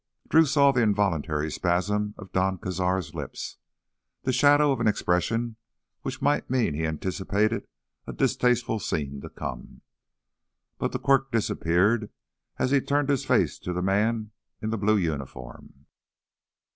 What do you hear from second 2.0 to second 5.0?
of Don Cazar's lips, the shadow of an